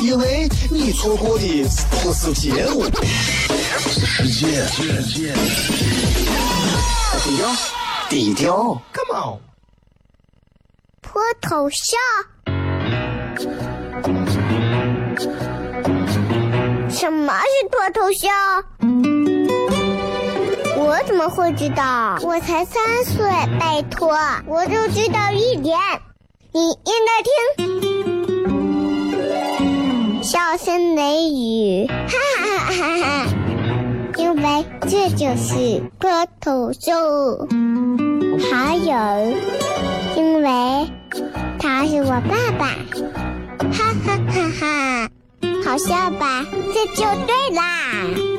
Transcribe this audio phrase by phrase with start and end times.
[0.00, 1.64] 因为你错过的
[2.02, 2.84] 不是节目，
[3.78, 4.64] 是时间。
[7.24, 7.48] 低调，
[8.08, 9.40] 低调，Come on，
[11.02, 11.98] 脱头像？
[16.88, 18.64] 什么是脱头像？
[20.76, 22.18] 我怎么会知道？
[22.22, 23.28] 我才三岁，
[23.58, 25.76] 拜托，我就知道一点。
[26.52, 27.32] 你应该听，
[30.30, 31.96] 笑声雷雨，哈
[32.36, 33.26] 哈哈哈！
[34.18, 37.48] 因为这就是脱头秀。
[38.50, 38.92] 还有，
[40.18, 40.86] 因为
[41.58, 42.66] 他是我爸爸，
[43.72, 45.08] 哈哈哈哈！
[45.64, 46.44] 好笑吧？
[46.74, 48.37] 这就对啦。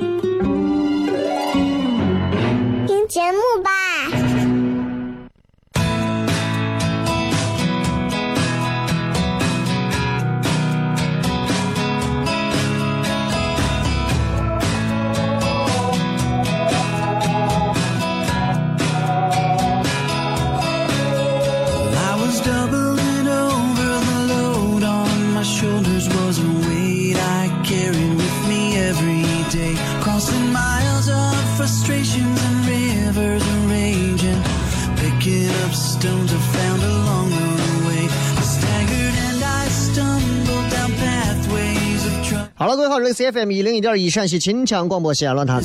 [43.20, 45.62] C F M 一零一点一陕西秦腔广播西安论坛。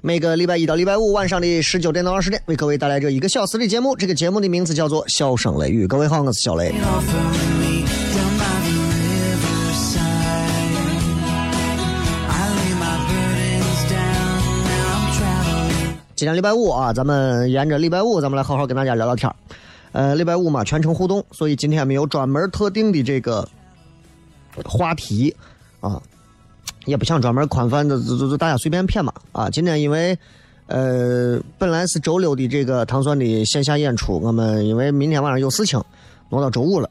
[0.00, 3.94] 每个礼拜一到礼拜五晚上的十九点到二十点，为各位带来这一个小时的节目。
[3.96, 5.84] 这个节目的名字叫做《笑声雷雨》。
[5.86, 6.74] 各位好，我是小雷。
[16.16, 19.32] 今天礼拜五啊，咱们沿着礼拜五，咱们来好好跟大家聊聊天
[19.92, 23.48] 呃，礼拜五嘛，全程互动，所以今天没有专门特定的这个
[24.64, 25.32] 话题。
[25.78, 26.02] 啊，
[26.86, 29.12] 也不想专门宽泛的，就就大家随便谝嘛。
[29.32, 30.16] 啊，今天因为，
[30.66, 35.78] 呃，本来是周六的这个糖蒜的线下演出，我们因为明天晚上有事情，
[36.30, 36.88] 挪到周五了。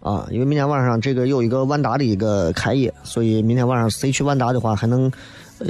[0.00, 5.10] 啊，因为明天晚上这个有一个万达的一个开业，所以明天晚上谁去万达的话，还能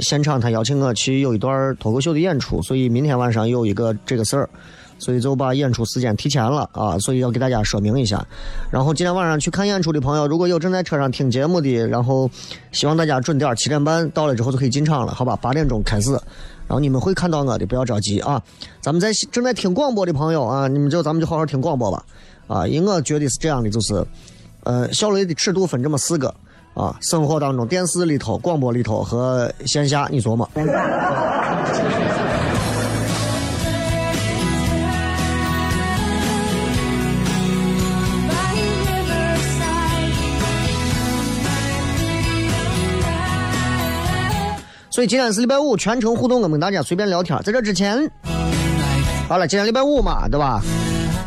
[0.01, 4.49] 现场他邀请我去有一段脱口秀的演出，所以明天晚上有一个这个事儿。
[5.03, 8.25] 所以就把演出时间提前了啊，所以要给大家说明一下。
[8.71, 12.29] 然后今天晚上去看演出的朋友，如果有正在车上听节目的，然后
[12.71, 15.37] 希望大家准点七点半到了之后就可以进场了，好吧？
[15.41, 18.41] 八点钟开始，然后你们会看到我的，不要着急啊。
[18.79, 22.01] 咱们在正在听广播的朋友啊，你们就咱们就好好听广播吧
[22.47, 22.65] 啊。
[22.65, 24.05] 因为我觉得是这样的，就是，
[24.63, 26.33] 呃，小雷的尺度分这么四个
[26.75, 30.49] 啊，生活当中电视里头、广播里头和线下，你琢磨。
[44.93, 47.35] 所以今天是礼拜五，全程互动，我们大家随便聊天。
[47.43, 48.07] 在这之前，
[49.27, 50.61] 好了，今天礼拜五嘛，对吧？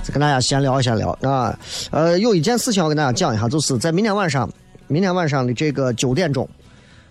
[0.05, 1.59] 再跟大家闲聊一闲聊啊。
[1.91, 4.49] 呃，有一件事情要跟大家讲一下，就是在明天晚上，
[4.87, 6.49] 明天晚上的这个九点钟，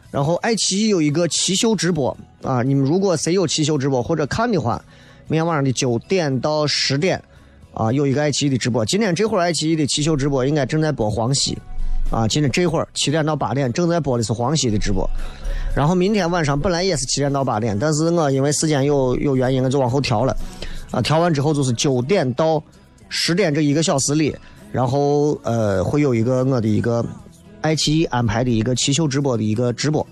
[0.10, 2.64] 然后爱奇艺有一个汽秀直播啊。
[2.64, 4.82] 你们如果谁有汽秀直播或者看的话，
[5.28, 7.22] 明天晚上的九点到十点
[7.74, 8.86] 啊，有一个爱奇艺的直播。
[8.86, 11.58] 今天这会儿爱奇艺的汽秀直播应该正在播黄西
[12.10, 12.26] 啊。
[12.26, 15.06] 今天这会儿七点到八点正在播的是黄西的直播。
[15.76, 20.36] 然后明天晚上本来也是七点到八点，但是我因为时间有有原因，我就往后调了。
[20.92, 22.64] 啊，调完之后就是九点到
[23.10, 24.34] 十点这一个小时里，
[24.72, 27.06] 然后呃会有一个我的一个
[27.60, 30.06] 爱奇艺安排的一个汽秀直播的一个直播。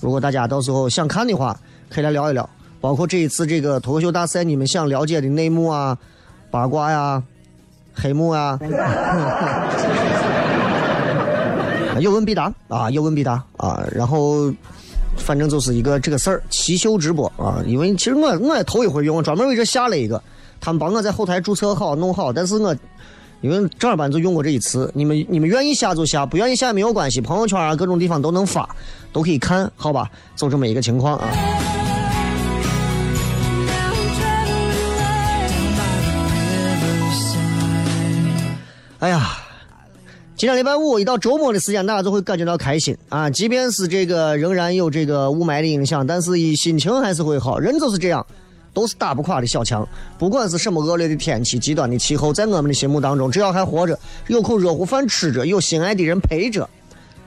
[0.00, 1.54] 如果大家到时候想看的话，
[1.90, 2.48] 可以来聊一聊。
[2.80, 5.98] 包括这一次这个脱口秀大赛，你们想了解的内幕啊、
[6.50, 7.22] 八卦呀、
[7.92, 8.58] 黑幕啊，
[12.00, 14.50] 有问必答啊，有问必答啊，然后。
[15.30, 20.20] 反正就是一个这个事儿，奇秀直播啊，因为其实我我也头一回用，专门为这下了一个，
[20.60, 22.74] 他们帮我在后台注册好弄好，但是我
[23.40, 28.68] 因为正儿八经就用过这一次，你们你们愿意下就下，不愿意下也没有关系，朋友圈啊各种地方都能发，
[29.12, 31.28] 都可以看，好吧，就这么一个情况啊。
[38.98, 39.30] 哎呀。
[40.40, 43.28] 今天礼拜五一到周末的时间，大家都会感觉到开心啊！
[43.28, 47.58] 即便是这个仍然有这个雾霾的影响，但是一心情还是会好。
[47.58, 48.24] 人就是这样，
[48.72, 49.86] 都是打不垮的小强。
[50.18, 53.98] 不管是什么恶劣的天气、极端的气候，在我们的心目当中，只要还活着，
[54.28, 56.66] 有口热乎饭吃着，有心爱的人陪着，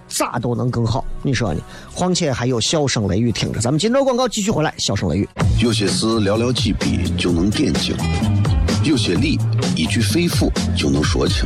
[0.08, 1.06] 咋都能更好。
[1.22, 1.62] 你说呢？
[1.94, 3.62] 况且还有笑声雷雨听着。
[3.62, 5.30] 咱们今朝广告继续回来，笑声雷雨。
[5.62, 7.96] 有些事寥寥几笔就能点睛，
[8.84, 9.38] 有些理
[9.76, 11.46] 一句肺腑就能说清。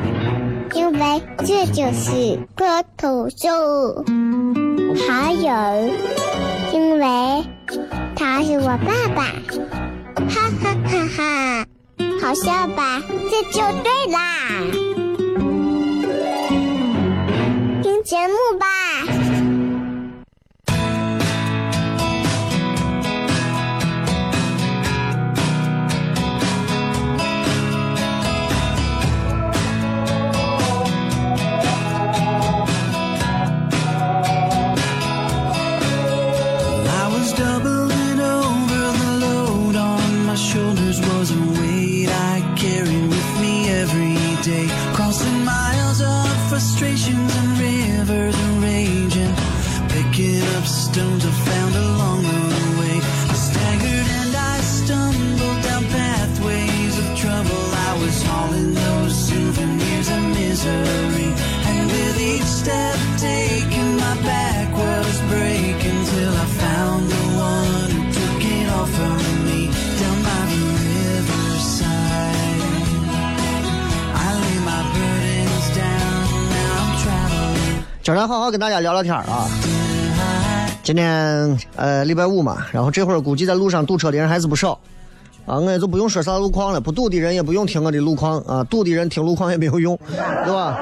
[0.73, 4.03] 因为这就是脱头秀。
[5.07, 5.93] 还有，
[6.73, 7.43] 因为
[8.15, 9.23] 他是我爸爸，
[10.29, 11.65] 哈哈哈哈！
[12.21, 13.01] 好笑吧？
[13.29, 14.17] 这就对啦。
[17.81, 18.67] 听节目吧。
[78.61, 79.49] 大家聊聊天啊。
[80.83, 84.73] 今天呃礼拜五嘛，然后这会儿估计在路上堵车的人还是不少
[85.47, 89.99] 啊，我也就不用说啥路况了，不堵的人也不用听我的路况啊，堵的人听路况也没有用，
[90.45, 90.77] 对吧？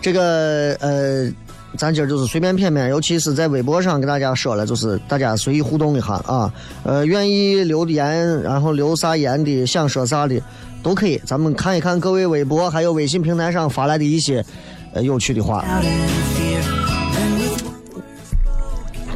[0.00, 1.30] 这个呃，
[1.76, 6.52] 咱今儿就是随便骗骗，尤其是在微博上跟大家说了，就是大家随意互动一下啊，
[6.84, 10.40] 呃，愿意留言，然后留啥言的，想说啥的
[10.82, 14.44] 都可以，咱们看一看各位微博还有微信平台上发来的一些
[14.92, 15.64] 呃有趣的话。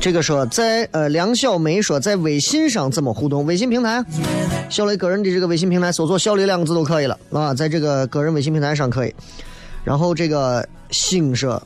[0.01, 3.45] 这个说在呃梁小梅说在微信上怎么互动？
[3.45, 4.03] 微信平台，
[4.71, 9.15] 小雷个人的这个微信平台搜索“小雷”两个字都可以了啊，在这个个人微信平台上可以。
[9.85, 11.63] 然后这个星说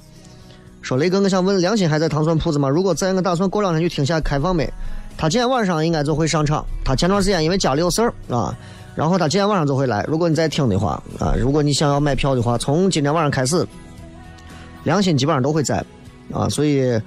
[0.85, 2.69] 说雷哥，我想问良心还在糖蒜铺子吗？
[2.69, 4.71] 如果在，我打算过两天去听下开放没？
[5.17, 6.63] 他今天晚上应该就会上场。
[6.85, 8.55] 他前段时间因为家里有事儿啊，
[8.95, 10.05] 然后他今天晚上就会来。
[10.07, 13.67] 如果你在听的话啊，如果你想要买票的话，从今天晚上开始，
[14.83, 15.83] 良心基本上都会在
[16.31, 17.01] 啊，所以。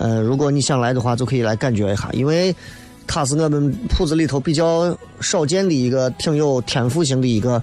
[0.00, 2.54] 呃，如果你想来的话，就可以来感觉一下，因为
[3.04, 7.60] 他是我们铺子里头比较少见的一个挺有天赋型的一个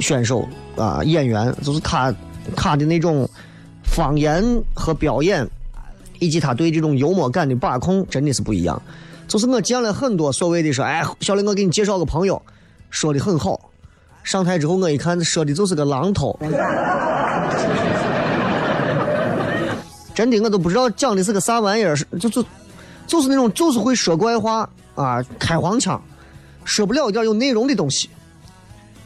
[0.00, 0.44] 选手
[0.76, 2.12] 啊演员，就是他
[2.56, 3.30] 他的那种
[3.90, 5.46] 方言和表演，
[6.20, 8.80] 以及他对这种幽默感的把控，真的是不一样。
[9.26, 12.40] 就是我见了很多所谓的说，哎，小林，我给你介绍个朋友，
[12.88, 13.70] 说的很好，
[14.22, 16.38] 上台之后我一看，说的就是个榔头。
[20.14, 22.44] 真的，我都不知道讲的是个啥玩意儿，就就
[23.06, 26.00] 就是那种就是会说怪话啊，开黄腔，
[26.64, 28.08] 说不了一点有内容的东西。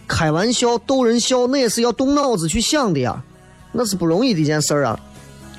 [0.07, 3.23] 开玩笑逗人笑，那也是要动脑子去想的呀，
[3.75, 4.99] 那是不容易的一件事儿啊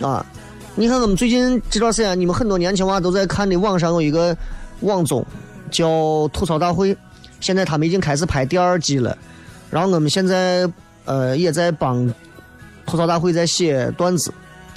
[0.01, 0.25] 啊！
[0.73, 4.35] 你看我们最近这段时间，你们很多年轻娃都在看的，网上有一个
[4.79, 5.23] 网综
[5.69, 5.87] 叫
[6.29, 6.95] 《吐槽大会》，
[7.39, 9.15] 现在他们已经开始拍第二季了。
[9.69, 10.67] 然后我们现在
[11.03, 12.11] 呃也在帮
[12.85, 14.33] 吐槽大会在写段子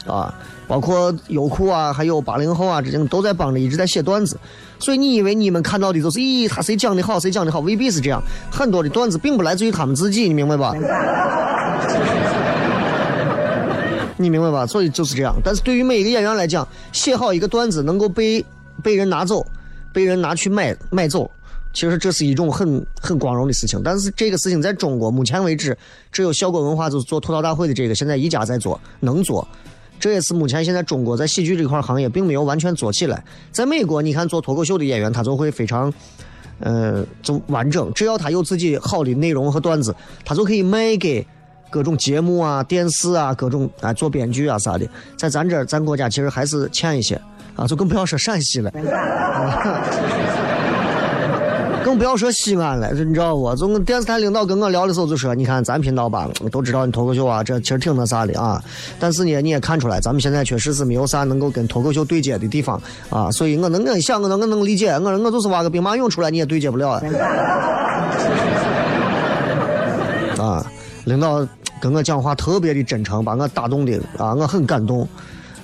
[0.06, 0.34] 啊。
[0.68, 4.38] 包括优酷啊，还有八零后啊，这些都在帮着一直在写段子。
[4.78, 8.22] 所以你以为你们看到的都是，咦，他谁讲的好，谁讲的好，未必是这样。
[8.52, 10.74] 很多的段子并不来自于他们自己，你明白吧？
[14.18, 14.66] 你明白吧？
[14.66, 15.34] 所以就是这样。
[15.42, 18.44] 但是对于每一个演员来讲，写好一个段子能够被
[18.82, 19.46] 被人拿走，
[19.92, 21.30] 被人拿去买买走，
[21.72, 23.80] 其实这是一种很很光荣的事情。
[23.82, 25.76] 但是这个事情在中国目前为止，
[26.12, 29.46] 只有效果文化就是做吐槽大会的这个，现在一家在做，能做。
[30.00, 33.24] 这也是目前现在中国在喜剧这块行业并没有完全做起来。
[33.50, 35.92] 在美国，你看做脱口秀的演员，他就会非常，
[36.60, 37.92] 呃，就完整。
[37.94, 39.92] 只要他有自己好的内容和段子，
[40.24, 41.26] 他就可以卖给
[41.70, 44.86] 各种节目啊、电视啊、各种啊做编剧啊啥的。
[45.16, 47.20] 在咱这儿，咱国家其实还是欠一些
[47.56, 48.70] 啊，就更不要说陕西了。
[51.84, 53.56] 更不要说西安了，你知道不？
[53.56, 58.62] 从电视台领导跟我聊的时候就说：“你看咱频道吧，都知道你脱口秀啊，这其实挺那啥的啊。
[58.98, 63.30] 但是呢，你也看出来，咱们现在确实是没有啥能够跟脱口秀对接的地方啊。
[63.30, 67.02] 所以我能我想我能我能理解，我我就是挖个兵马俑出来，你也对接不了啊。
[70.38, 70.66] 啊，
[71.06, 71.46] 领导
[71.80, 75.08] 跟我讲话特别的真诚，把我打动的啊，我很感动。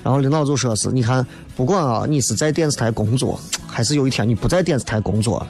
[0.02, 5.46] 然后领导就说是：你看，不管啊，你是在电视台工作，还是有一天你不在电视台工作了。”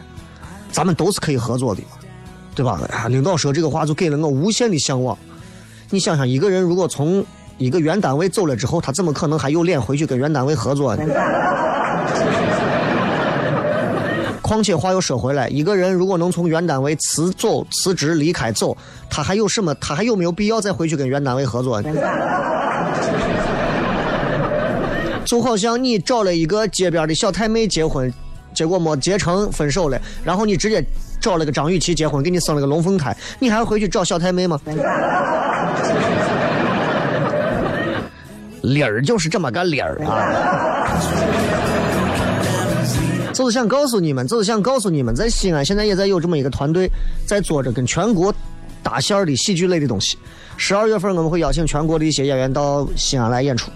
[0.71, 1.80] 咱们都是可以合作的，
[2.54, 2.80] 对吧？
[3.09, 5.16] 领导说这个话就给了我无限的向往。
[5.90, 7.25] 你想想，一个人如果从
[7.59, 11.04] 一个原单位走了之后，他怎么可能还有脸回去跟原单位合作呢？
[14.46, 18.76] 况且话又说回来，一个人如果能从原单位辞走、辞职、离开走，
[19.08, 19.74] 他还有什么？
[19.76, 21.90] 他还有没有必要再回去跟原单位合作呢？
[25.24, 28.12] 就好像你找了一个街边的小太妹结婚。
[28.52, 29.98] 结果没结成，分手了。
[30.22, 30.84] 然后你直接
[31.18, 34.60] 找了个张雨绮结婚，给你生了个龙凤胎，你还回去找小太妹吗？
[38.60, 40.86] 理儿就是这么个理儿啊！
[43.35, 46.88] 就是想告诉你们，就是想告诉你们，在西安现在也在有这么一个团队，
[47.26, 48.33] 在做着跟全国
[48.83, 50.17] 搭线的喜剧类的东西。
[50.57, 53.71] 十二月份我们会邀请全国的一些演员到西安来演出。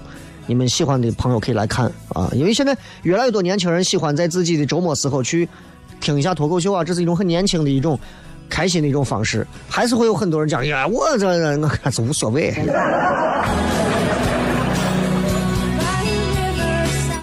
[0.46, 5.46] 你们喜欢的朋友可以来看啊，因为现在越来越多年轻人喜欢在自己的周末时候去
[6.00, 7.98] 听一下脱口秀啊，这是一种很年轻的一种
[8.48, 9.46] 开心的一种方式。
[9.68, 12.54] 还是会有很多人讲，呀，我这我还是无所谓。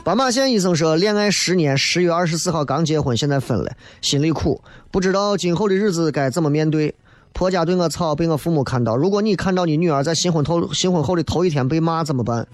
[0.05, 3.71] 斑马线医生说，恋爱十年，十月二十四号刚结婚，现在分了，
[4.03, 6.93] 心里苦，不知道今后的日子该怎么面对。
[7.33, 8.95] 婆家对我吵，被我父母看到。
[8.95, 12.47] 如果你看到你女儿在新婚头新婚后的头一天被骂怎么办？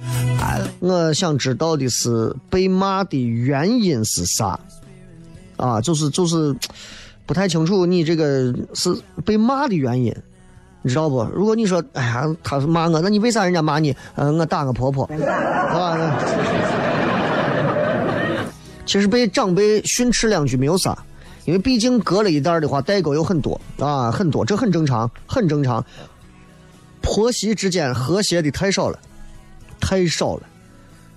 [0.79, 4.57] 我想知道的是被骂的原因是啥？
[5.57, 6.55] 啊，就是就是
[7.25, 10.15] 不太清楚你这个是被骂的原因，
[10.83, 11.21] 你知道不？
[11.33, 13.93] 如果你说哎呀，他是骂我，那你为啥人家骂你？
[14.15, 16.17] 嗯，我打我婆婆，啊，
[18.85, 20.97] 其实被长辈训斥两句没有啥。
[21.45, 25.83] 因为毕竟隔了一代的话，代沟有很多啊，很多，这很正常，很正常。
[27.01, 28.99] 婆媳之间和谐的太少了，
[29.79, 30.43] 太少了。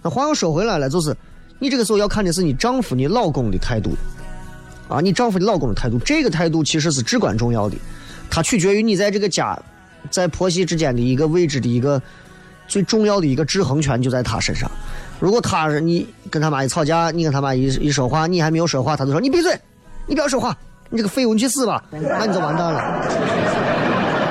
[0.02, 1.14] 那话又说回来了，就是
[1.58, 3.90] 你这个时候要看的是你丈夫、你老公的态度
[4.88, 7.76] 啊，你丈夫、你老公的态度，这个态度其实是至关重要的，
[8.30, 9.62] 它取决于你在这个家，
[10.10, 12.00] 在婆媳之间的一个位置的一个
[12.66, 14.70] 最重要的一个制衡权就在他身上。
[15.24, 19.58] 如果他是你跟他妈一吵架，你跟他妈一一说话，你还没有说话，他就说你闭嘴。
[20.06, 20.54] 你不要说话，
[20.90, 21.82] 你这个废物，你去死吧！
[21.90, 22.78] 那你就完蛋了。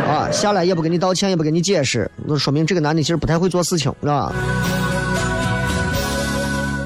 [0.08, 4.32] 啊，下来也不跟你道歉，也不跟你解释，那说明这个男的其实不太会做事情，是吧？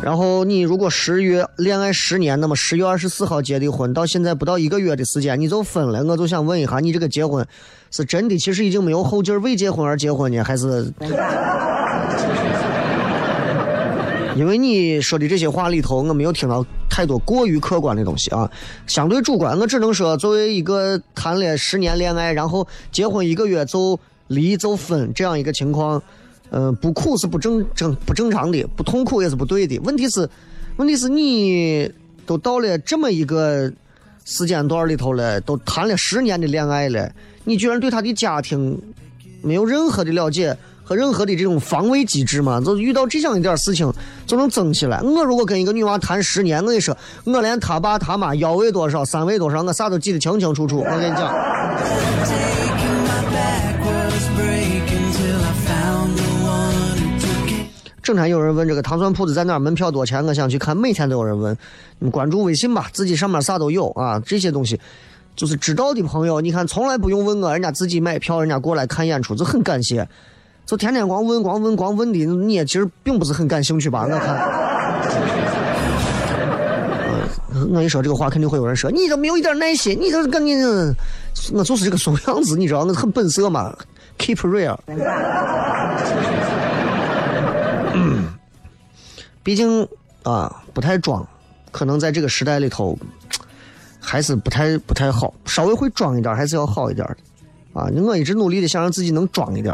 [0.02, 7.46] 然后你如果十月恋爱十年，那么十月二十四号结的婚，到现在不到一个月的时间你就分了，我就想问一下，你这个结婚
[7.92, 10.90] 是真的，其实已经没有后劲为结婚而结婚呢，还是？
[14.38, 18.50] 因为你说的这些话里头，我没有听到太多过于客观的东西啊，
[18.86, 19.58] 相对主观。
[19.58, 26.02] 我只能说，作为一个谈了十年恋爱，然后结婚一个月就离就分这样一个情况，
[26.52, 29.80] 嗯，不苦是不正正不正常的，不痛苦也是不对的。
[29.80, 30.30] 问题是，
[30.76, 31.92] 问题是你
[32.28, 33.74] 都到了这么一个
[34.24, 37.12] 时间段里头了，都谈了十年的恋爱了，
[37.44, 38.80] 你居然对他的家庭
[39.42, 40.56] 没有任何的了解。
[40.88, 43.92] 和任何的这种防卫机制嘛，就遇到这样一点事情
[44.26, 45.02] 就能争起来。
[45.02, 50.78] 我如果跟一个女娃谈十年，我跟你说，我连她爸她妈腰围多少、三围多少，我啥都记得清清楚楚。
[50.78, 51.34] 我跟你讲。
[58.02, 60.26] 正常有人问这个糖蒜铺子在哪儿，门票多钱？
[60.26, 61.58] 我想去看，每天都有人问。
[62.00, 64.18] 你关注微信吧，自己上面啥都有啊。
[64.26, 64.80] 这些东西
[65.36, 70.08] 就是知道的朋友，你看从来不用问我，人家自己买票，人家过来看演出，就很感谢。
[70.68, 74.04] 就天天光问光问光问的，你也其实并不是很感兴趣吧？
[74.04, 74.38] 我看，
[77.74, 80.54] 我一说这个话，肯定会有人说你都没有一点耐心，你这跟你，
[81.54, 83.74] 我就是这个怂样子，你知道，我很本色嘛
[84.18, 84.78] ，keep real。
[89.42, 89.88] 毕竟
[90.24, 91.26] 啊不太装，
[91.72, 93.00] 可能在这个时代里头
[94.02, 97.16] 还是不太不太好，稍微会装一点还是要好一点的
[97.80, 97.88] 啊。
[97.96, 99.74] 我一直努力的想让自己能装一点，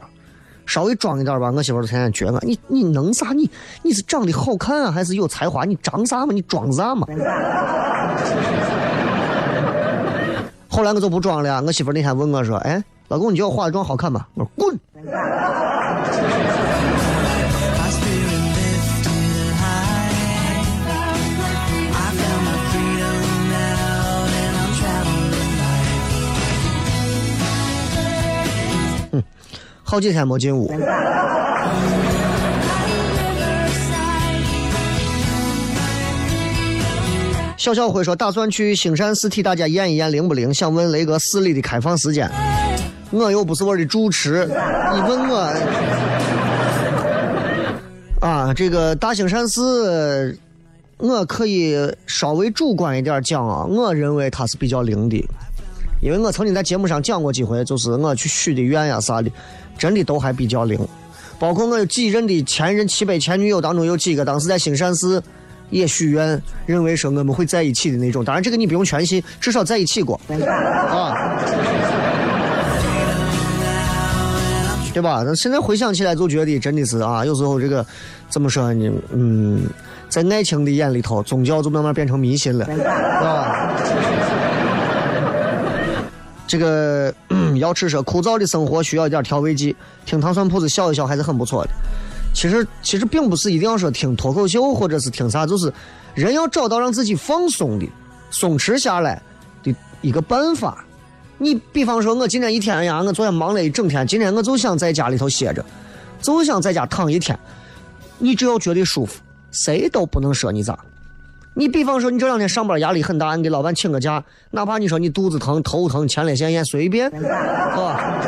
[0.66, 1.52] 稍微装一点吧。
[1.52, 3.32] 我媳妇儿天天撅我，你你弄啥？
[3.34, 3.50] 你
[3.82, 5.66] 你是长得好看啊，还是有才华？
[5.66, 6.34] 你装啥嘛？
[6.34, 7.08] 你装啥嘛？
[10.70, 11.62] 后来我就不装了。
[11.62, 14.80] 我媳妇那天问我说：“哎，老公，你觉得我化的妆好看吗？”我说：“滚。”
[29.94, 30.68] 好几天没进屋。
[37.58, 42.28] 小小辉说打算去兴山寺替大家验一验灵不灵，想问雷哥寺里的开放时间。
[43.12, 44.50] 我又不是我的主持，
[44.96, 45.54] 你问我
[48.20, 48.52] 啊？
[48.52, 50.36] 这个大兴善寺，
[50.98, 55.24] 我可以稍微主观一点讲啊，我认为它是比较灵的，
[56.04, 59.32] 因为我曾经在节目上讲过几回，就是我去许的愿呀啥的，
[59.78, 60.78] 真的都还比较灵。
[61.40, 65.24] 包括我有几任的前任七百前女友当中有几个当时在兴善寺
[65.70, 68.24] 也许愿，认为说我们会在一起的那种。
[68.24, 71.40] 当然这个你不用全信，至少在一起过 啊。
[74.94, 75.24] 对吧？
[75.26, 77.84] 那现在回想起来，就觉得真的是啊，有时候这个
[78.30, 78.92] 怎么说呢？
[79.14, 79.64] 嗯，
[80.08, 83.74] 在爱情的眼里头，宗教就慢慢变成迷信了，是吧？
[86.54, 91.72] 这个嗯瑶池说，枯燥的生活需要一点调味剂，听糖蒜铺子笑一笑还是很不错的。
[92.32, 95.74] 其实其实并不是一定要说听脱口秀或者是听啥，就是
[96.14, 97.90] 人要找到让自己放松的、
[98.30, 99.20] 松弛下来
[99.64, 100.86] 的一个办法。
[101.40, 105.66] 你比方说，我今天一天呀，我昨天忙了一整天，今天我就想在家里头歇着，
[106.22, 107.36] 就想在家躺一天。
[108.20, 109.20] 你只要觉得舒服，
[109.50, 110.78] 谁都不能说你咋。
[111.56, 118.26] 你比方说，你这两天上班压力很大，你给老板请个假，哪怕你说你肚子疼、头疼、前列腺炎，随便，是吧？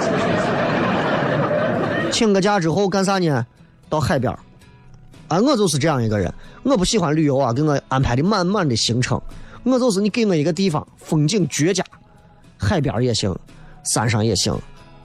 [2.12, 3.46] 请个假之后干啥呢？
[3.90, 4.40] 到海边儿。
[5.28, 9.20] 啊，我就是这样一个人，我不喜欢旅游啊，给我安排的满满的行程。
[9.64, 11.84] 我就是你给我一个地方，风景绝佳，
[12.58, 13.36] 海边也行，
[13.84, 14.56] 山上也行，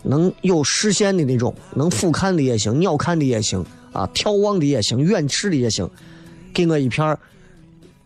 [0.02, 5.88] 能有视线的那种，能俯瞰的也行，鸟瞰的也行，啊，眺望的也行，远视的也行。
[6.52, 7.18] 给我一片儿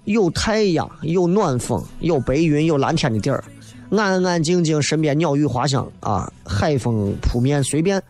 [0.05, 3.43] 有太阳、有暖风、有白云、有蓝天的地儿，
[3.91, 8.03] 安安静静，身边鸟语花香啊，海风扑面，随便。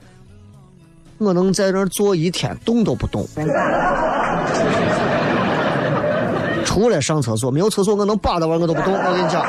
[1.19, 3.25] 我能在那儿坐一天，动都不动。
[6.65, 8.93] 除了上厕所，没有厕所我能扒到玩我都不动。
[8.93, 9.45] 我跟你讲，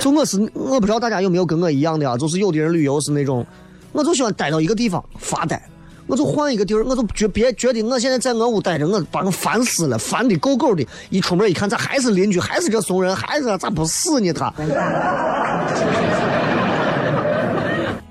[0.00, 3.46] 就我是我不知道大家有没有跟我一样的啊，就是有的人旅游是那种，
[3.92, 5.62] 我就喜欢待到一个地方发呆，
[6.10, 10.84] 我就换一个地儿，我就觉别觉得我现在在我屋待着，我把我烦死了，烦的够够的。
[11.08, 14.52] 一出门一看，咋还是邻居，还是这怂人，还是咋不死呢他？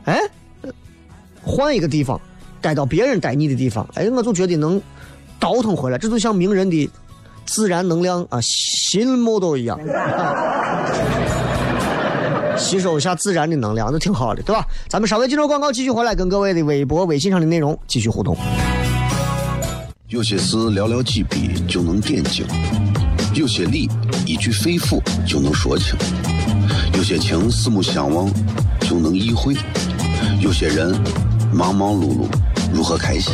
[0.06, 0.18] 哎，
[1.44, 2.20] 换一个地方，
[2.62, 4.82] 待到别人待你的地方，哎，我就觉得能
[5.38, 6.90] 倒腾回来，这就像名人的
[7.46, 9.78] 自然能量啊，新模式一样，
[12.60, 14.64] 吸收一下自然的能量，就挺好的，对吧？
[14.88, 18.38] 咱们稍微进入广告，继续回来跟各位的微博、微信上的内容继续互动。
[20.08, 22.46] 有些事寥寥几笔就能点睛，
[23.34, 23.90] 有些理
[24.26, 25.96] 一句肺腑就能说清，
[26.96, 28.30] 有些情四目相望
[28.82, 29.56] 就能意会，
[30.42, 30.92] 有些人
[31.54, 32.28] 忙忙碌碌
[32.74, 33.34] 如何开心？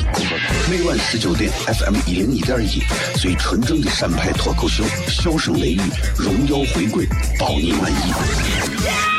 [0.70, 2.84] 每晚十九点，FM 一零一点一，
[3.18, 5.82] 最纯正的陕派脱口秀，笑声雷雨，
[6.18, 7.08] 荣耀回归，
[7.40, 9.15] 包你满意。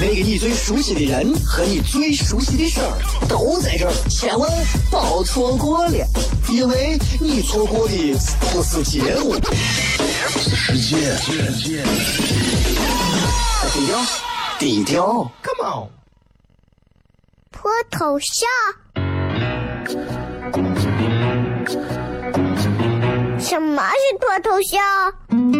[0.00, 4.50] 那个你最熟悉的人和你最熟悉的事儿都在这儿，千万
[4.90, 6.06] 别错过了，
[6.48, 9.34] 因为你错过的不是节目，
[10.38, 11.84] 是时间。
[13.74, 14.00] 低调，
[14.58, 15.88] 低调，Come on。
[17.52, 18.48] 脱头像？
[23.38, 25.59] 什么是脱头像？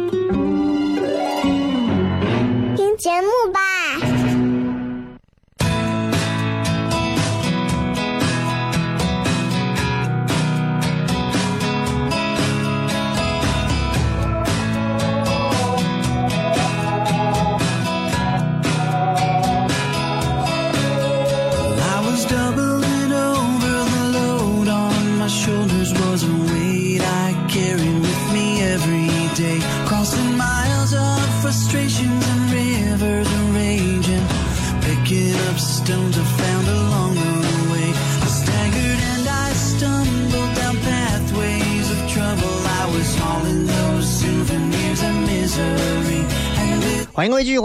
[3.01, 3.80] 节目吧。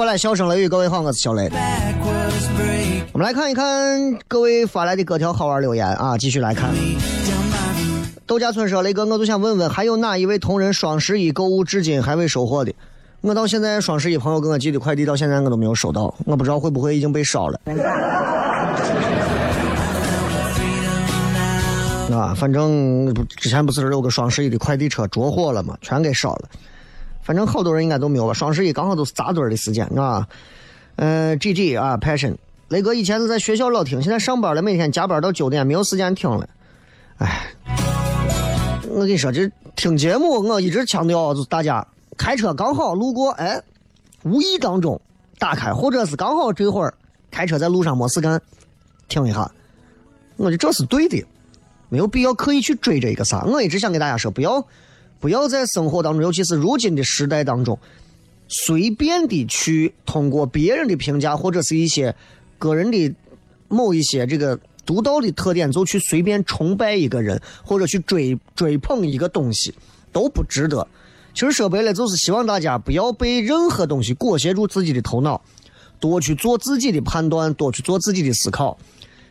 [0.06, 1.50] 回来，笑声雷雨，各位好，我是小雷。
[3.12, 6.72] 我们来看一看各位发来的各条好玩留言啊，继续来看。
[6.72, 6.76] down
[7.50, 12.72] my 豆家村说：“雷哥，我就想问问，还有哪一位同仁双十一购物至今还未收货的？
[13.20, 17.60] 我到现在双十一朋友给我寄的快递到现在我都没有收到，我不知道会不会已经被烧了。
[22.16, 26.48] 啊，反正之前不是有个双十一的快递车着火了嘛，全给烧了。
[27.26, 28.32] 反正好多人应该都没有吧。
[28.32, 30.28] 双十一刚好都是扎堆儿的时间啊。
[30.94, 32.36] 呃，G G 啊，Passion，
[32.68, 36.48] 雷哥以前是在学校老听，现在上班了，每天加班到九点，没有时间听了。
[37.18, 37.48] 哎，
[38.88, 41.84] 我跟你说，这听节目我一直强调，就是大家
[42.16, 43.60] 开车刚好路过，哎，
[44.22, 45.00] 无意当中
[45.36, 46.94] 打开，或者是刚好这会儿
[47.32, 48.40] 开车在路上没事干，
[49.08, 49.50] 听一下，
[50.36, 51.26] 我觉得这是对的，
[51.88, 53.42] 没有必要刻意去追这个啥。
[53.44, 54.64] 我一直想给大家说，不要
[55.20, 57.78] 不要在生活当中，尤其是如今的时代当中，
[58.48, 62.14] 随便的去通过别人的评价或者是一些
[62.58, 63.14] 个人的
[63.68, 69.74] 某一些这个独到的特点，就去随便崇拜一个人或者去追追捧一个东西，
[70.12, 70.86] 都不值得。
[71.34, 75.42] 其实说白了，就是希望大家不要被任何东西裹挟住自己的头脑，
[75.98, 78.78] 多去做自己的判断，多去做自己的思考。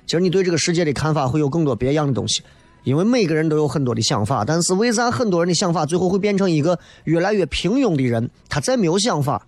[0.06, 2.44] 其实你对这个世界的看法会有更多别样的东西，
[2.86, 8.30] 因为每个人都有很多的想法，但是为啥很多人的想法最后会变成一个越来越平庸的人？
[8.48, 9.46] 他再没有想法，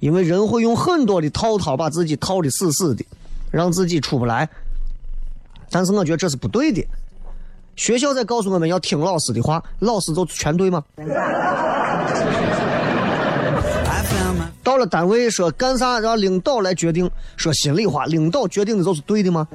[0.00, 3.04] 因为人会用很多的套套把自己套的死死的，
[3.50, 4.48] 让自己出不来。
[5.70, 6.84] 但是我觉得这是不对的。
[7.76, 10.84] 学校在告诉我们要听老师的话，老师就全对吗
[14.62, 19.46] 到了单位说干啥让领导来决定，说心里话，领导决定的就是对的吗？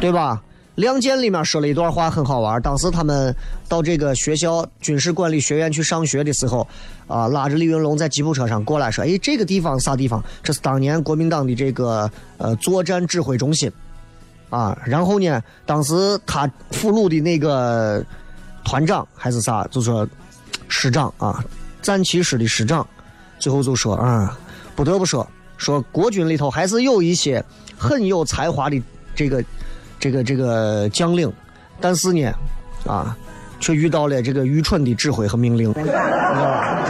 [0.00, 0.40] 对吧？
[0.80, 2.62] 《亮剑》里面说了一段话很好玩。
[2.62, 3.34] 当时他们
[3.68, 6.66] 到这个学校军事管理学院去上学的时候，
[7.08, 10.22] 啊，拉着李云龙在吉普车上过来说：“哎，这个地方啥地方？
[10.40, 13.70] 这是当年国民党的这个呃作战指挥中心。”
[14.50, 18.02] 啊，然后呢，当时他俘虏的那个
[18.64, 20.08] 团长还是啥，就说
[20.68, 21.44] 师长啊，
[21.82, 22.86] 战旗师的师长，
[23.40, 24.38] 最后就说啊，
[24.76, 27.44] 不得不说，说国军里头还是有一些
[27.76, 28.80] 很有才华的
[29.14, 29.44] 这个
[29.98, 31.32] 这个这个将领，
[31.80, 32.32] 但是呢，
[32.86, 33.16] 啊，
[33.60, 36.86] 却遇到了这个愚蠢的指挥和命令，你知道吧？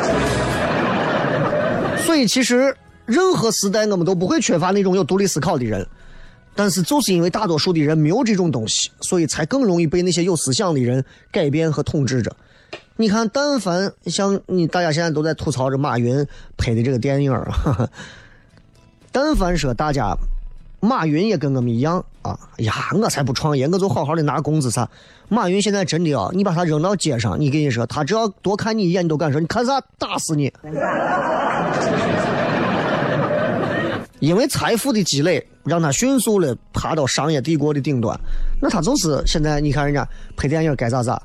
[2.04, 2.74] 所以其实
[3.06, 5.86] 任何时代我们都不会缺乏那种有独立思考的人。
[6.54, 12.34] 但是就是因为大多数的人没有这种东西，所以才更容易被那些有思想的人改变和统治着。
[12.96, 17.88] 你看，但凡像你大家现在都在吐槽着马云拍的这个电影儿，哈 哈
[19.12, 20.12] 但凡说大家
[20.80, 24.88] 马云也跟我们一样啊，哎呀，我才不创业，我就好好的拿工资啥。
[25.28, 30.52] 马云现在真的啊，你把他扔到街上，你跟你说，他只要多看你一眼，你都敢说，你看啥，打死你。
[34.20, 38.18] 因为财富的积累，让他迅速的爬到商业帝国的顶端。
[38.60, 40.04] 那他就是现在，你看人家
[40.36, 41.22] 拍电影该咋咋，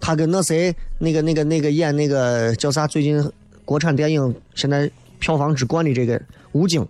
[0.00, 2.88] 他跟那谁，那个那个那个演那个叫啥？
[2.88, 3.30] 最近
[3.64, 6.84] 国产电影现在票房之冠的这个吴京，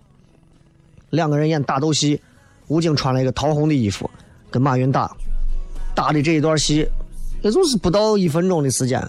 [1.15, 2.21] 两个人演打斗戏，
[2.69, 4.11] 吴京穿了一个桃红的衣服，
[4.51, 5.11] 跟马云打，
[5.95, 6.87] 打的这一段戏，
[7.43, 9.03] 也就是不到一分钟的时间，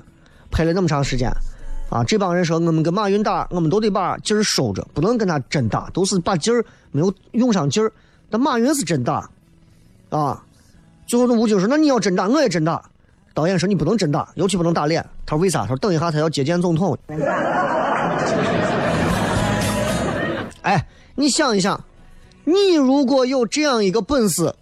[0.52, 1.30] 拍了那么长时间。
[1.90, 7.92] 啊，这帮人说我们跟马云打，我们都得把劲儿收着，不能跟他真打，都是把劲儿没有用上劲儿。
[8.30, 9.30] 但马云是真打，
[10.10, 10.44] 啊，
[11.06, 12.84] 最后那吴京说：“那你要真打，我也真打。”
[13.36, 16.98] 导演说：“你不能真打，尤其不能打脸。”他说：“为啥？”他说：“等一下他要接见总统。”
[20.64, 21.80] 哎，你想一想，
[22.46, 24.54] 你如果有这样一个本事，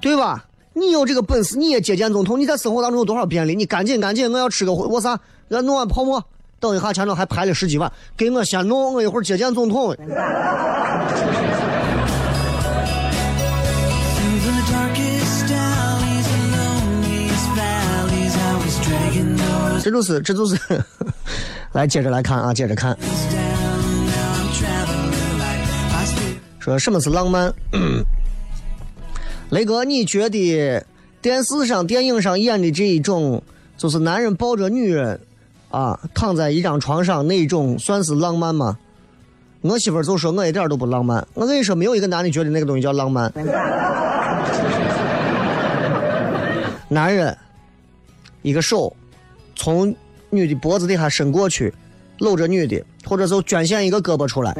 [0.00, 0.44] 对吧？
[0.74, 3.54] 你有这个本事，你也接见总统，你在生活当中有多少便利？
[3.54, 5.18] 你赶紧赶紧，我要吃个我啥？
[5.48, 6.22] 要弄碗泡沫。
[6.60, 9.96] 等一下，前头还排了十几碗，给我先弄，我一会儿接见总统。
[19.82, 20.56] 这就是这就是，
[21.72, 22.96] 来接着来看啊，接着看，
[26.64, 27.52] 说什么是浪漫？
[29.50, 30.82] 雷哥，你觉得
[31.20, 33.42] 电视上、电影上演的这一种，
[33.76, 35.20] 就是男人抱着女人，
[35.70, 38.78] 啊，躺在一张床上那种，算是浪漫吗？
[39.60, 41.26] 我媳妇就说我一点都不浪漫。
[41.34, 43.30] 我跟你说，没有一个男的觉得那个东西叫浪漫。
[46.88, 47.36] 男人，
[48.40, 48.96] 一个手
[49.54, 49.94] 从
[50.30, 51.74] 女的脖子底下伸过去，
[52.20, 54.54] 搂着女的，或者就捐献一个胳膊出来。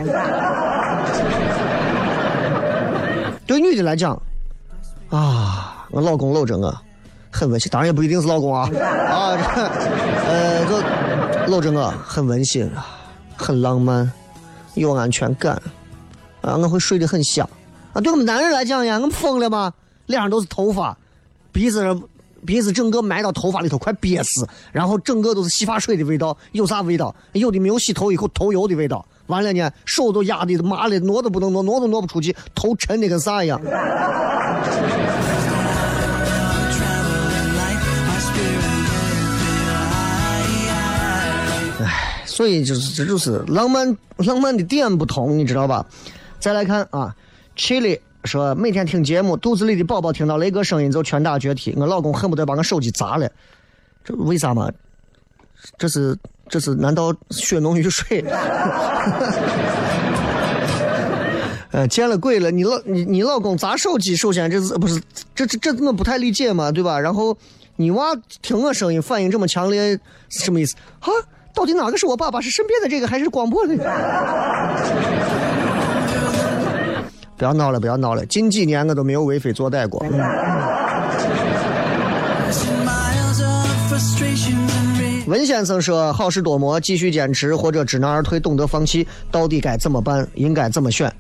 [3.47, 4.21] 对女的来讲，
[5.11, 6.75] 啊，我老公搂着我，
[7.31, 8.63] 很温馨，当然也不一定是老公啊
[9.11, 9.63] 啊，这
[10.29, 12.87] 呃，就搂着我很温馨啊，
[13.37, 14.11] 很浪漫，
[14.75, 15.61] 有安全感
[16.41, 17.49] 啊，我会睡得很香
[17.93, 18.01] 啊。
[18.01, 19.73] 对我们男人来讲呀，我们疯了吗？
[20.07, 20.97] 脸上都是头发，
[21.53, 21.97] 鼻子
[22.47, 27.15] 鼻子整个埋到头发里头，快憋死，然后整个都是洗发水的味道，有啥味道？
[27.33, 29.05] 有的没有洗头以后头油的味道。
[29.27, 33.61] 完了呢，手都压的麻的，挪都不能挪，挪都挪不出去，头沉的跟啥一样。
[36.71, 39.67] traveling light, my spirit lifted
[41.81, 42.27] high.
[42.27, 45.87] 所以就是这就是浪漫浪漫的点不同，你知道吧？
[46.39, 47.15] 再来看啊
[47.57, 53.31] ，Chili 说每天听节目，肚子里的宝宝听到雷哥声音就拳打脚踢，我老公恨不得把我手机砸了，
[54.05, 54.71] 这为啥嘛？
[55.79, 56.15] 这是
[56.49, 58.25] 这是难道血浓于水？
[61.73, 62.53] 呃，见了鬼了！
[62.53, 65.03] 你老你你老公砸手机，首先这是不是
[65.35, 67.01] 这这这我不太理解嘛，对吧？
[67.01, 67.37] 然后
[67.75, 71.09] 你娃听我声音反应这么强烈，是什么意思啊？
[71.53, 72.41] 到底哪个是我爸爸？
[72.41, 73.77] 是身边的这个还是广播的？
[77.37, 78.25] 不要闹了，不要闹了！
[78.27, 80.01] 近几年我都没有为非作歹过。
[85.27, 90.29] 文先生说：“好事多磨，继续坚持或者知难而退，懂得放弃，到底该怎么办？
[90.35, 91.11] 应该怎么选？”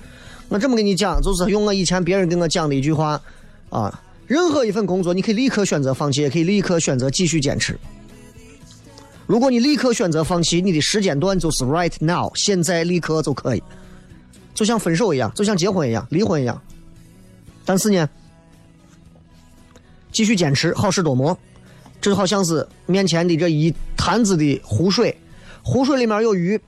[0.49, 3.19] 我这么跟你讲，就是用我以前别人跟我讲的一句话
[3.71, 7.79] 啊：任何一份工作，你可以立刻选择放弃，也可以立刻选择继续坚持。
[9.27, 13.62] 如果你立刻选择放弃，你的时间段就是 right now，现在立刻就可以，
[14.53, 16.61] 就像分手一样，就像结婚一样，离婚一样。
[17.64, 18.07] 但是呢，
[20.12, 21.37] 继续坚持，好事多磨。
[22.05, 25.17] 这就好像是面前的这一坛子的湖水，
[25.62, 26.61] 湖水里面有鱼，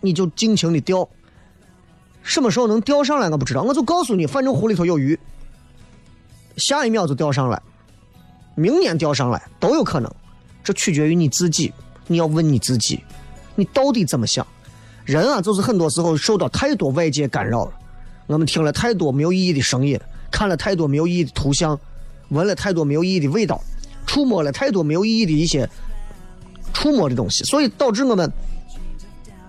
[0.00, 1.08] 你就尽情的钓。
[2.22, 5.18] 什么时候能钓上来我不知道，我就告诉你，反正湖里头有鱼，
[6.56, 7.60] 下一秒就钓上来，
[8.54, 10.08] 明年钓上来都有可能，
[10.62, 11.72] 这取决于你自己。
[12.06, 13.02] 你要问你自己，
[13.56, 14.46] 你到底怎么想？
[15.04, 17.72] 人啊，就是很多时候受到太多外界干扰了，
[18.28, 19.98] 我们听了太多没有意义的声音，
[20.30, 21.76] 看了太多没有意义的图像，
[22.28, 23.60] 闻了太多没有意义的味道。
[24.10, 25.70] 触摸了太多没有意义的一些
[26.74, 28.28] 触摸的东西，所以导致我们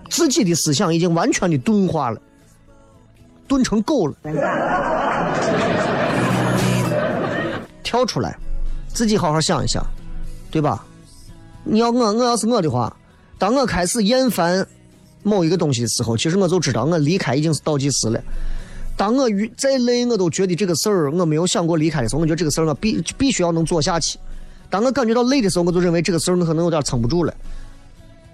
[0.08, 2.22] 自己的思想已经完全的钝化了，
[3.48, 4.14] 钝成狗了。
[7.82, 8.38] 跳出来，
[8.94, 9.84] 自己好好想一想，
[10.48, 10.86] 对吧？
[11.64, 12.96] 你要我，我要是我的话，
[13.38, 14.64] 当我开始厌烦
[15.24, 18.22] 某一个东西的时候，其实我就知道我离开已经是倒计时了。
[18.96, 24.16] 当我遇再累，我都觉得这个事儿我没有想过离开的时候，我觉得这个事儿我必必须要能做下去。
[24.72, 27.34] 当我感觉到累的时候，我就认为这个事儿我可能有点撑不住了。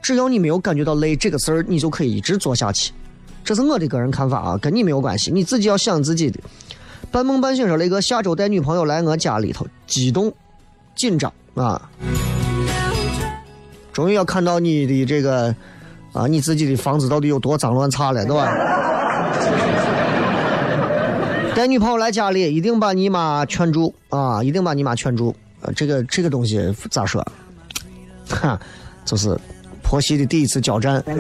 [0.01, 2.93] 只要你没有感觉到累，这个事儿你就可以一直做下去。
[3.45, 6.39] 这是我的个人看法啊，跟你没有关系，你自己要想自己的。
[7.11, 10.33] 半梦半醒说雷哥下周带女朋友来我家里头，激动、
[10.95, 11.91] 紧张啊！
[13.93, 15.53] 终于要看到你的这个
[16.13, 18.49] 啊，你自己的房子到底有多脏乱差了，对吧？
[21.57, 24.41] 带女朋友来家里，一定把你妈劝住啊！
[24.41, 25.35] 一定把你妈劝住。
[25.61, 27.27] 啊，这个这个东西咋说？
[28.29, 28.59] 哈，
[29.05, 29.37] 就是
[29.83, 31.03] 婆媳的第一次交战。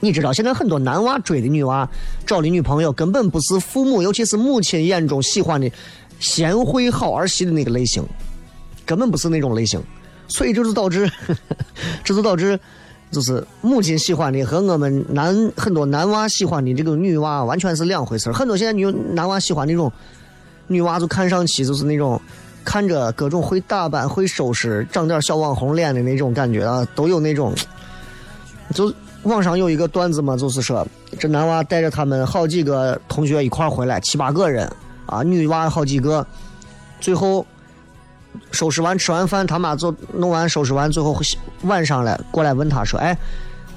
[0.00, 1.88] 你知道，现在很多男娃追的女娃
[2.26, 5.70] 找的女朋友，根本不是父母，尤其是母亲眼中喜欢的
[6.20, 8.04] 贤惠好儿媳的那个类型，
[8.84, 9.82] 根本不是那种类型。
[10.28, 11.10] 所以这就导致，
[12.02, 12.58] 这 就导致，
[13.10, 19.90] 就是母亲喜欢的和我们男很多男娃喜欢的这个女娃完全是两回事儿很多现在女男娃喜欢那种
[20.66, 22.20] 女娃，就看上去就是那种
[22.64, 27.54] 看着各种会打扮、会收拾、长点小网红脸的那种感觉啊，都有那种。
[28.72, 28.92] 就
[29.24, 30.86] 网上有一个段子嘛，就是说
[31.18, 34.70] 这男娃带着他们好几个同学一块回来，七八个人
[35.06, 36.26] 啊，女娃好几个，
[37.00, 37.46] 最后
[38.50, 41.16] 收拾完吃完饭，他妈就弄完收拾完，最后
[41.62, 43.16] 晚上了过来问他说：“哎，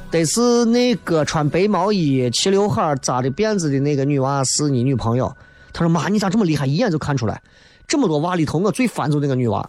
[0.09, 5.31] 得是那个穿白毛衣、齐刘海、扎的辫子的那个女娃是你女朋友？”
[5.77, 6.65] 他说：“妈，你咋这么厉害？
[6.65, 7.39] 一眼就看出来。
[7.87, 9.63] 这么多娃里头，我最烦就那个女娃。”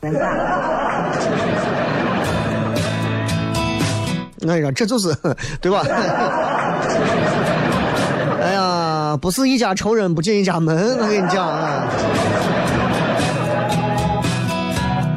[4.40, 5.14] 我跟你说，这就是
[5.60, 5.82] 对吧？
[8.40, 11.84] 哎呀，不是一家仇人不进一家门，我跟你讲啊。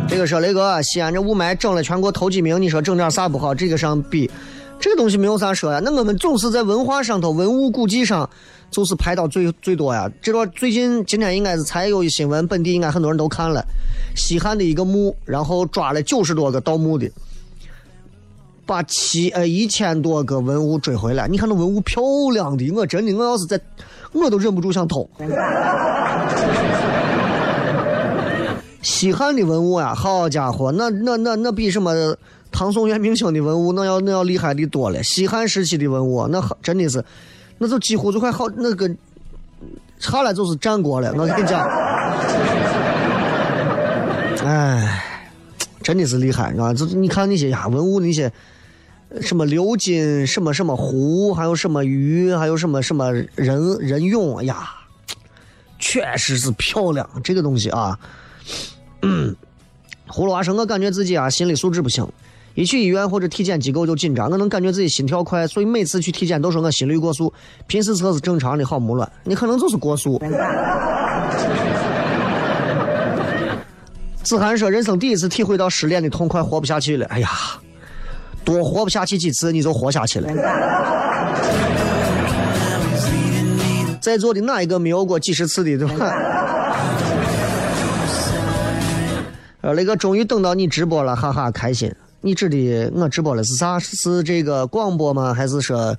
[0.10, 3.56] 这个说雷哥，西安这雾霾整了全国头几名，你说整点啥不好？
[3.56, 4.30] 这个上比，
[4.82, 5.80] 这个东西没有啥说呀。
[5.84, 8.28] 那我们总是在文化上头、文物古迹上，
[8.72, 10.12] 就是排到最最多呀。
[10.22, 13.63] 这段最近今天应该是才有一新闻，本地应该很多人都看了，
[14.15, 17.10] 西汉的一个墓，然后抓了九十多个盗墓的。
[18.63, 23.60] 把七呃一千多个文物追回来，你看那文物漂亮的，我真的我要是在，
[24.13, 25.10] 我都忍不住想偷。
[28.82, 32.15] 西汉的文物呀，好家伙，那那那那比什么
[32.52, 35.02] 唐宋元明清的文物那要那要厉害的多了。
[35.04, 37.04] 西汉时期的文物，那真的是，
[37.58, 38.90] 那就几乎就快好那个，
[40.00, 41.14] 差了就是战国了。
[41.18, 41.62] 我跟你讲，
[44.46, 45.04] 哎，
[45.82, 46.74] 真的是厉害，啊！
[46.74, 48.32] 这你看那些呀，文物那些。
[49.20, 54.70] 什么鎏金，什么什么壶，还有什么鱼，还有什么什么人人俑，哎呀，
[55.78, 57.06] 确实是漂亮。
[57.22, 58.00] 这个东西啊，
[59.02, 59.36] 嗯，
[60.08, 62.08] 葫芦娃说：“我感觉自己啊，心理素质不行，
[62.54, 67.34] 一去医院或者体检机构就紧张，我能感觉自己心跳快，所以每次去体检都说我心率过速，
[67.68, 69.12] 平时测是正常的，好木乱。
[69.24, 70.22] 你可能就是过速。”
[74.24, 77.06] 子涵说：“人生第一次体会到失恋的痛快，活不下去了。
[77.08, 77.30] 哎呀。”
[78.44, 80.28] 多活不下去几次，你就活下去了。
[84.02, 86.12] 在座的哪一个没有过几十次的，对吧？
[89.62, 91.94] 呃，那个终于等到你直播了，哈哈，开心。
[92.23, 93.79] 你指的我直播的是啥？
[93.79, 95.34] 是这个广播吗？
[95.34, 95.97] 还是说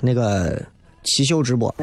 [0.00, 0.60] 那个
[1.04, 1.74] 汽秀直播？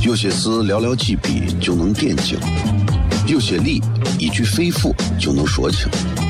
[0.00, 2.38] 有些事寥寥几笔就能点睛，
[3.26, 3.82] 有些理
[4.18, 5.88] 一句肺腑就能说清，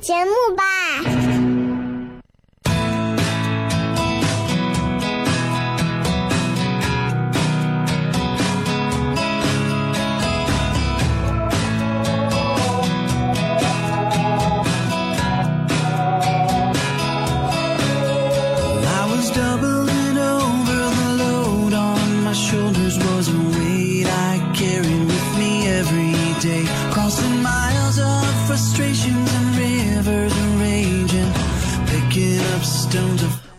[0.00, 0.87] 节目吧。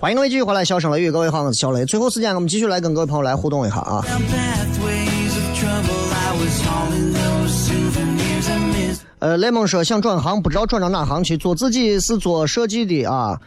[0.01, 1.83] 欢迎各位继续回来，笑声雷雨，各位好，我是小雷。
[1.83, 4.01] 最后时间，我们继续来跟各位朋友来互动一下啊。
[9.19, 11.35] 呃，雷蒙说想转行，不知道转到哪行去。
[11.35, 13.37] 做自己是做设计的啊，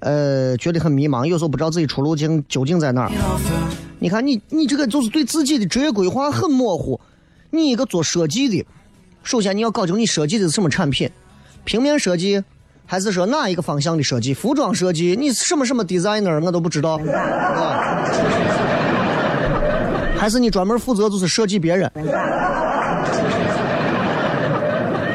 [0.00, 3.10] 呃，觉得很迷茫，有时候不知道自己出路径究竟在哪儿。
[3.98, 7.00] 你看，你你这个就是对自己的职业规划很模糊。
[7.48, 8.66] 你一个做设计的，
[9.22, 11.08] 首先你要搞清你设计的是什么产品，
[11.64, 12.44] 平面设计。
[12.92, 14.34] 还是说哪一个方向的设计？
[14.34, 15.16] 服装设计？
[15.18, 18.04] 你什么什么 designer 我都不知道啊。
[20.18, 21.90] 还是你专门负责就是设计别人，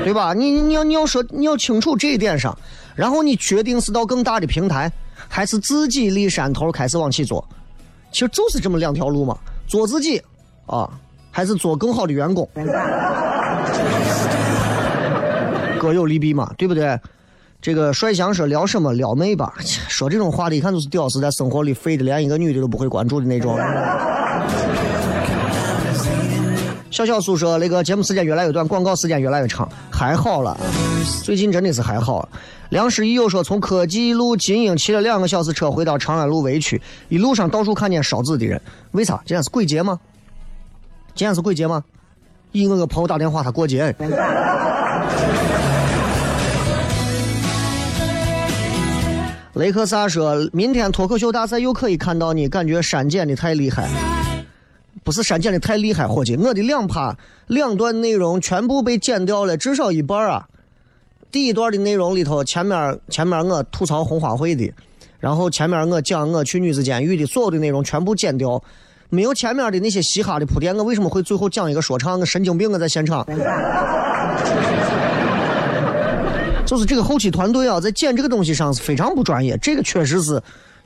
[0.03, 0.33] 对吧？
[0.33, 2.57] 你你要你要说你要清楚这一点上，
[2.95, 4.91] 然后你决定是到更大的平台，
[5.29, 7.47] 还是自己立山头开始往起做？
[8.11, 10.19] 其实就是这么两条路嘛，做自己
[10.65, 10.89] 啊，
[11.29, 12.49] 还是做更好的员工，
[15.79, 16.99] 各有利弊嘛，对不对？
[17.59, 19.53] 这个帅翔说聊什么撩妹吧，
[19.89, 23.57] 说这种话的，一看就是屌丝，在生活里废的连一个女的都不会关注的那种。
[26.89, 30.57] 小小苏说那个节目时间越来越短，广告时间越来越长，还好了，
[31.23, 32.27] 最近真的是还好。
[32.69, 39.15] 梁诗怡又说从科技路金鹰骑了两个小时车回到长安路围区，一路上到处看见烧纸的人，为啥？
[39.25, 39.99] 今天是鬼节吗？
[41.15, 41.83] 今天是鬼节吗？
[42.51, 43.93] 一我个朋友打电话，他过节。
[49.57, 53.89] 雷克萨说：“明天脱口秀大赛又可以看到你，感觉删减的太厉害。
[55.03, 57.15] 不是删减的太厉害，伙计，我的两趴
[57.47, 60.47] 两段内容全部被剪掉了，至少一半啊。
[61.31, 64.71] 第一段的内容里头，前面前面我吐槽红花会的，
[65.19, 68.61] 然后前面我讲我去女子监狱的所有的内容全部剪掉，
[69.09, 70.75] 没有前面的那些嘻哈的铺垫。
[70.77, 72.19] 我为什么会最后讲一个说唱？
[72.19, 72.71] 我神经病！
[72.71, 73.25] 我在现场。
[76.67, 80.39] 就是这个后期团队啊，在剪这个东西上是非常不专业，这个确实是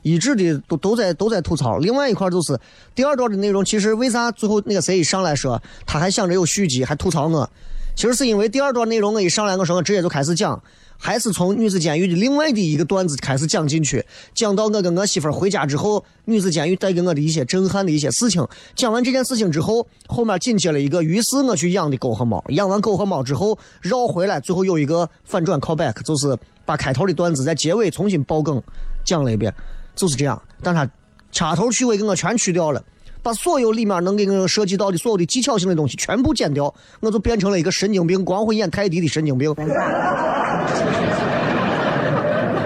[0.03, 1.79] 一致的都都在都在吐槽。
[1.79, 2.57] 另外一块就是
[2.93, 7.49] 第二段的内容，其实为啥最后那个谁一上来说他还想着有续集，还吐槽我？
[7.95, 10.61] 其实是因为第二段内容我一上来我说我直接就开始讲，
[11.03, 18.47] 还是从女子监狱的另外的一个段子开始讲进去，讲到我跟我媳妇儿回家之后，女子监狱带给我的一些震撼的一些事情。
[18.75, 26.37] 讲完这件事情之后，后面紧接了一个，于是我去养的狗和猫，养完狗和猫之后绕回来，最后有一个反转 callback，就是
[26.67, 28.61] 把开头的段子在结尾重新爆梗
[29.03, 29.51] 讲了一遍，
[29.95, 30.39] 就是这样。
[30.61, 30.87] 但他
[31.31, 32.83] 掐头去尾给我全去掉了。
[33.23, 39.53] 把所有里面能给我涉及到的所有的技巧性的东西全部剪掉，我就变成了一个神经病，光会演泰迪的神经病。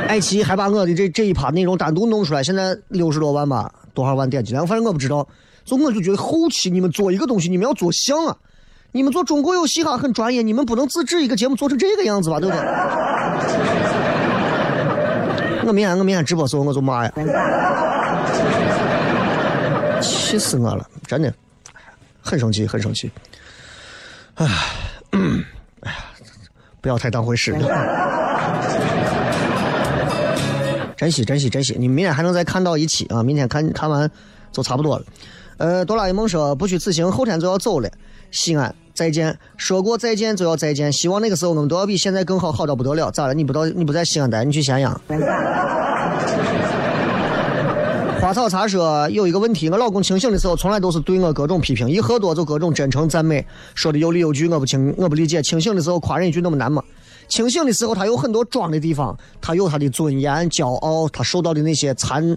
[0.08, 5.28] 爱奇艺还把我的这这一趴内容单独弄出来，现在六十多万吧，多少万点击量，反正我不知道。
[5.66, 8.38] 所以我就觉得后期你们做一个东西，你们要做像啊！
[8.92, 12.64] 你们做中国有嘻哈很专业，你们不能自制一个节目做成这个样子吧，对不对？
[15.68, 17.12] 我明天我明天直播时候我就骂呀。
[20.38, 21.34] 气死我了，真的，
[22.22, 23.10] 很生气，很生气。
[24.36, 24.46] 哎，
[25.82, 25.98] 哎呀，
[26.82, 27.56] 不要太当回事。
[30.98, 31.76] 珍惜，珍惜，珍惜！
[31.78, 33.22] 你明天还能再看到一期啊！
[33.22, 34.10] 明天看看完
[34.52, 35.06] 就差不多了。
[35.58, 37.90] 呃，哆啦 A 梦说不虚此行，后天就要走了。
[38.32, 40.92] 西安再见，说过再见就要再见。
[40.92, 43.12] 希望那个时候我们都要比现在更好，好到不得了。
[43.12, 43.34] 咋了？
[43.34, 43.66] 你不到？
[43.66, 44.44] 你不在西安待？
[44.44, 45.00] 你去咸阳？
[48.26, 53.46] 花草茶说有一个问题，我老公清醒的时候从来都是对我各种批评，一喝多就各种真诚赞美，
[53.76, 56.84] 说的有理有据，我不清我不理解，清醒的时候夸人一句那么难吗？
[57.28, 62.36] 清醒的时候他有很多装的地方，他有他的尊严、骄傲，他受到的那些残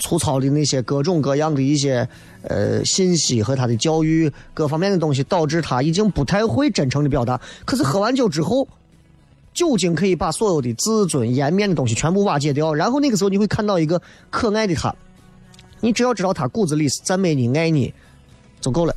[0.00, 2.08] 粗糙的那些各种各样的一些
[2.42, 7.40] 呃信息和他的教育各方面的东西，导致他已经不太会真诚的表达。
[7.64, 8.66] 可是喝完酒之后。
[9.56, 14.94] 酒精可以把所有的自尊、颜面的东西全部瓦解掉，然后那个时候你会看到一个可爱的他。
[15.80, 17.92] 你只要知道他骨子里是赞美你、爱你，
[18.60, 18.94] 就够了。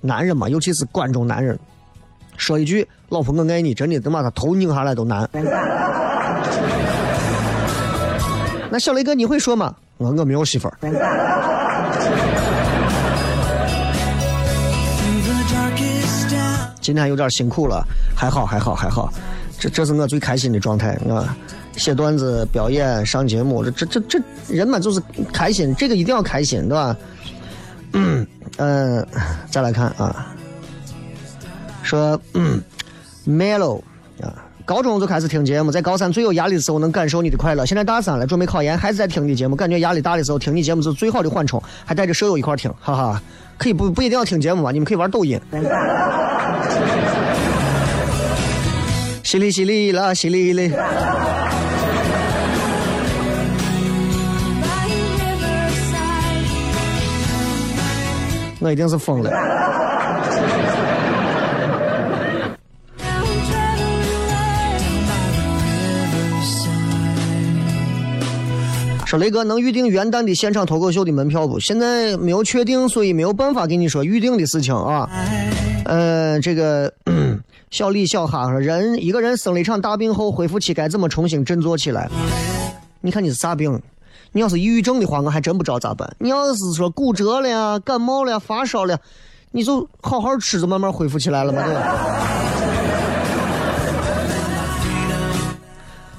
[0.00, 1.56] 男人嘛，尤其是关中男人，
[2.36, 5.28] 说一句“老婆我爱你”，真的能把他头拧下来都难。
[8.70, 9.72] 那小雷哥你会说吗？
[9.98, 10.76] 我我没有媳妇儿。
[16.80, 19.12] 今天有点辛苦了，还好还好还好。
[19.58, 21.36] 这这是我最开心的状态啊！
[21.76, 24.22] 写段子、表演、上节目，这这这这
[24.54, 25.02] 人嘛就是
[25.32, 26.96] 开心，这个一定要开心，对吧？
[27.92, 28.24] 嗯
[28.58, 29.06] 嗯，
[29.50, 30.32] 再来看啊，
[31.82, 32.60] 说嗯
[33.26, 33.80] ，Melo
[34.20, 34.34] 啊，
[34.64, 43.22] 高中就开始听节目，在高三最有压力的时候能感受你的快乐，现在大三了，准备考研，还是在听你节目，感觉压力大的时候听你节目是最好的缓冲，还带着舍友一块听，哈哈，
[43.58, 45.40] 可以不不一定要听节目嘛，你们可以玩抖音。
[49.34, 50.70] 淅沥淅沥啦，淅沥沥。
[58.60, 59.30] 我一定是疯了。
[69.04, 71.58] 说雷哥能预定元旦的现场脱口秀的门票不？
[71.58, 75.10] 现在没有确定，所以没有办法跟你说预定的事情啊。
[75.86, 76.92] 呃，这个。
[77.74, 82.08] 小李小哈说：“人一个人生了一场大病后，恢复期该怎么重新振作起来？
[83.00, 83.82] 你看你是啥病？
[84.30, 86.08] 你要是抑郁症的话，我还真不知道咋办。
[86.20, 88.96] 你要是说骨折了呀、感冒了、发烧了，
[89.50, 91.96] 你就好好吃，就慢慢恢复起来了嘛，对吧？”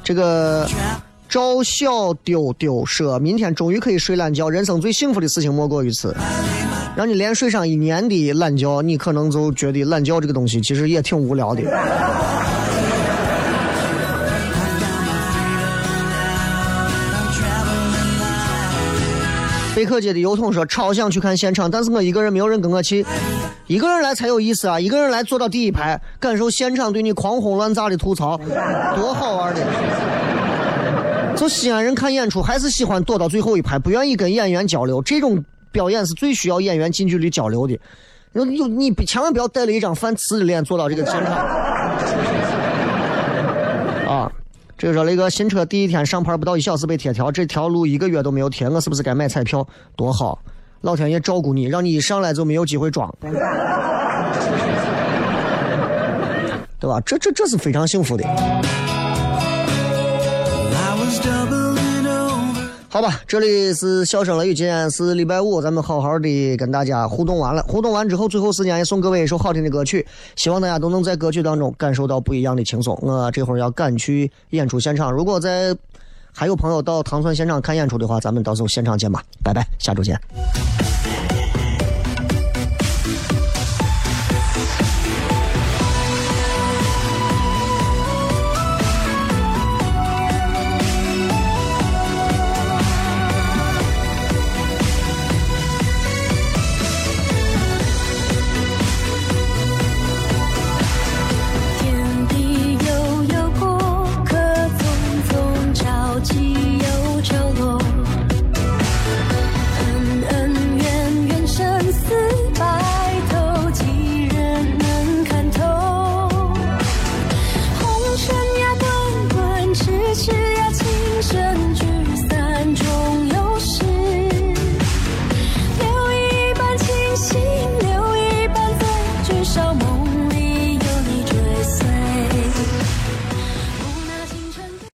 [0.04, 0.68] 这个
[1.30, 6.14] 赵小丢丢说：“明天终于可以睡懒觉，人生最幸福的事情莫过于此。”
[6.96, 11.62] 让你连睡上一年的懒觉，你可能就觉得懒觉这个东西其实也挺无聊的。
[19.76, 23.06] 贝克街的油桶说超想去看现场，但是我一个人没有人跟我去，
[23.68, 24.80] 一个人来才有意思啊！
[24.80, 28.38] 一个人来坐到第一排，感受现场对你狂轰乱炸的吐槽，
[28.96, 29.62] 多好玩的！
[31.36, 35.44] 就西安人看演出还是喜欢躲到最后一排，不愿意跟演员交流，这种。
[35.76, 37.78] 表演是最需要演员近距离交流的，
[38.32, 41.36] 有有你千万不要带了一张饭瓷的脸坐到这个现场。
[44.08, 44.32] 啊，
[44.78, 49.68] 这个说雷哥新车第一天上牌不到一小时被贴条，这条路一个月都没有贴，我是不是该买彩票？
[49.98, 50.40] 多好！
[50.80, 53.14] 老天爷照顾你，让你一上来就没有机会装，
[56.80, 57.02] 对吧？
[57.06, 58.24] 这这这是非常幸福的。
[58.24, 58.62] I
[60.96, 61.65] was double
[62.96, 67.62] 好吧，这里是笑声雷雨，今天是礼拜五，咱们好好的跟大家互动完了。
[67.64, 72.98] 互动完之后，最后时间也送各位一首好听的歌曲，希望大家都能在歌曲当中感受到不一样的轻松。
[73.02, 75.76] 我这会儿要赶去演出现场，如果在
[76.32, 80.18] 还有朋友到唐村现场看演出的话，咱们到时候现场见吧，拜拜，下周见。